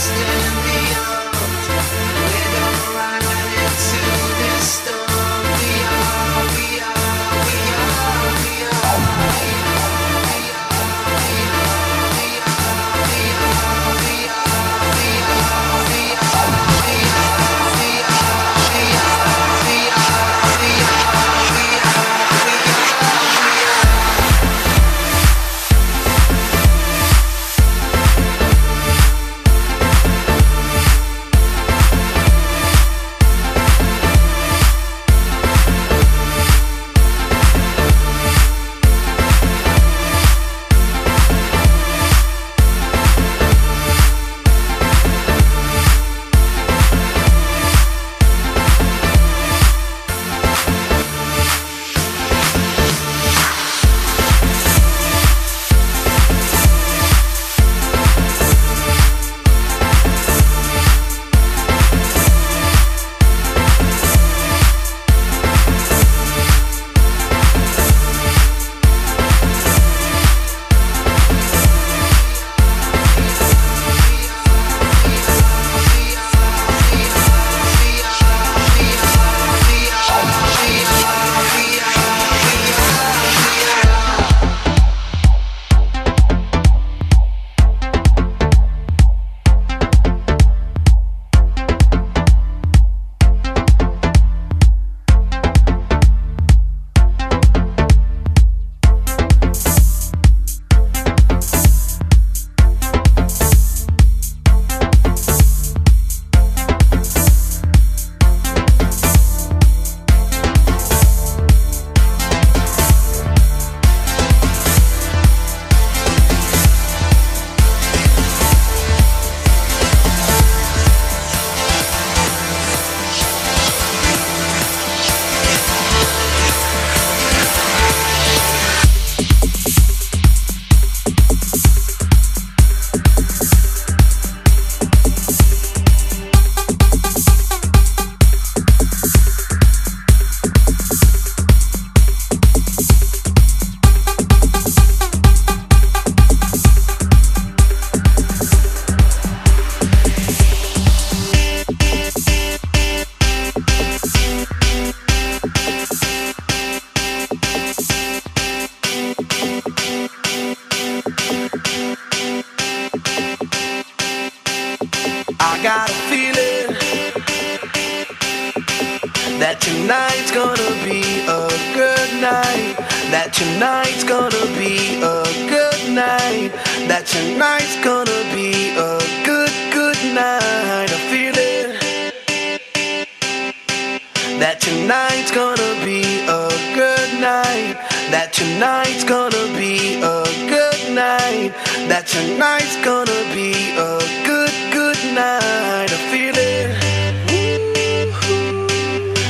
[0.00, 0.69] standing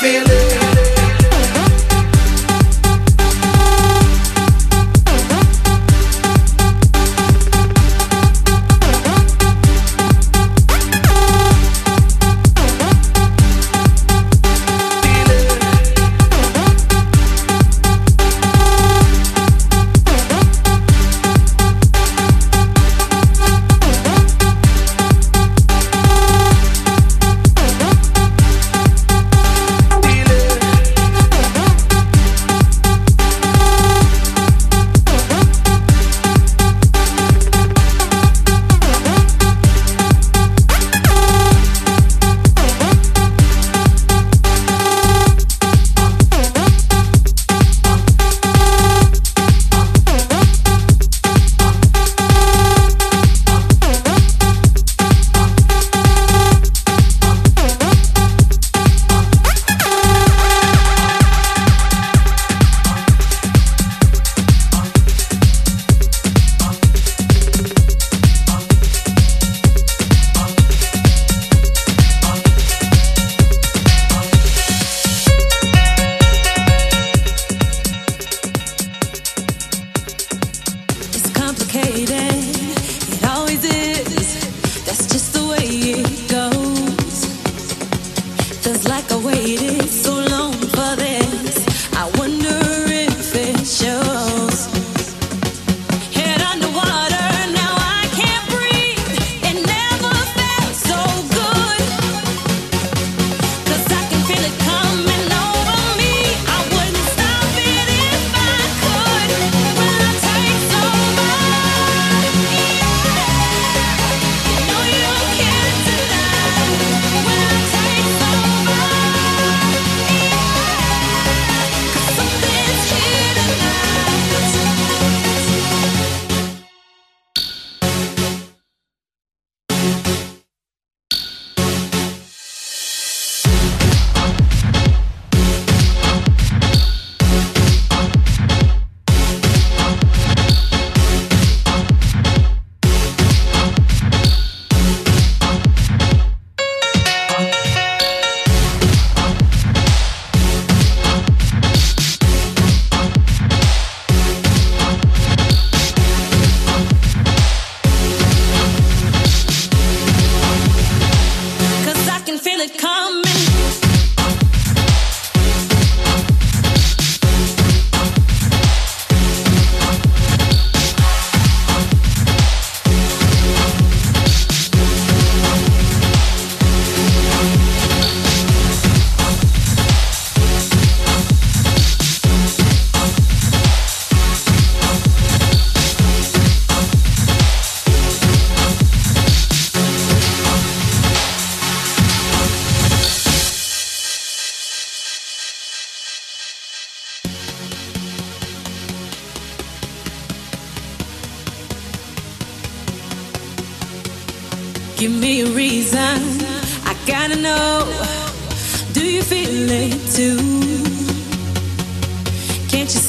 [0.00, 0.49] feeling.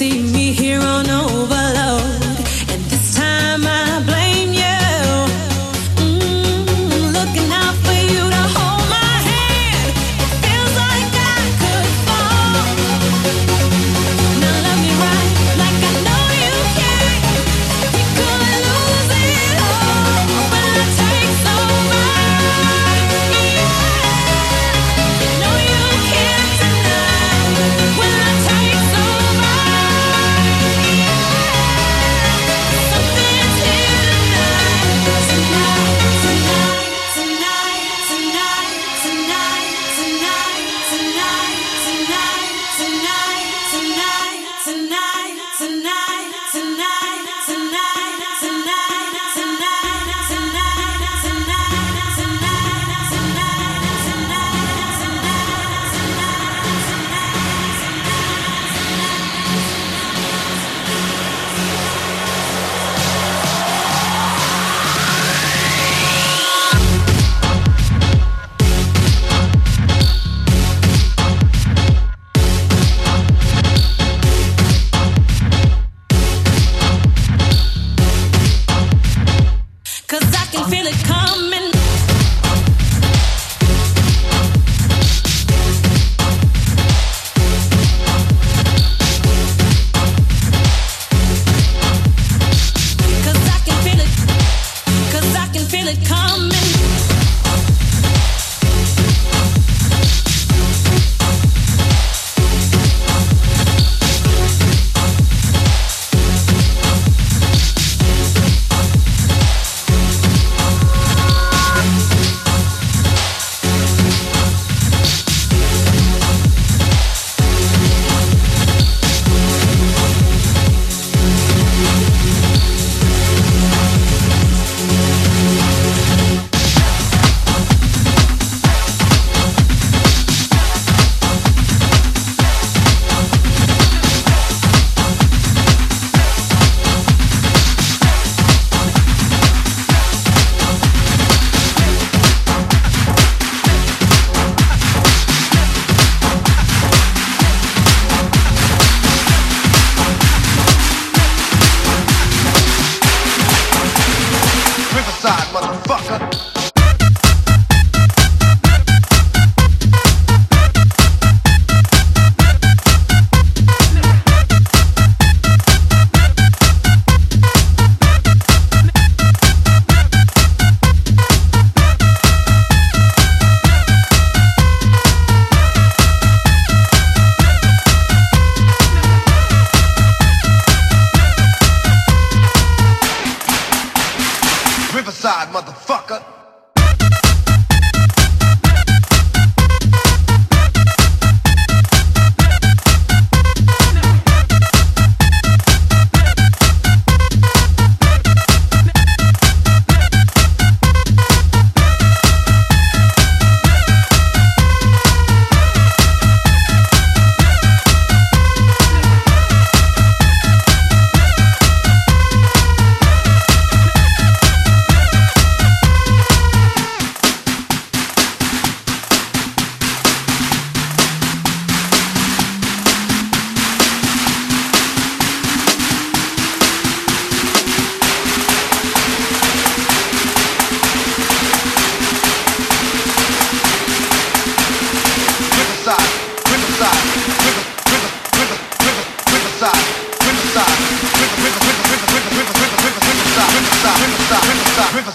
[0.02, 1.61] see me here on over.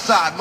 [0.07, 0.39] Side,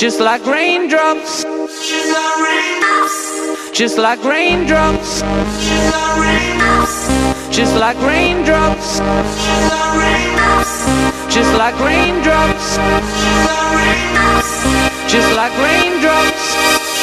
[0.00, 1.44] just like raindrops,
[3.70, 5.20] just like raindrops,
[7.54, 8.98] just like raindrops,
[11.28, 12.78] just like raindrops,
[15.06, 16.99] just like raindrops.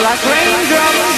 [0.00, 1.12] Like raindrops,